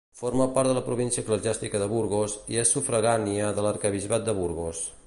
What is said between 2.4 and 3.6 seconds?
i és sufragània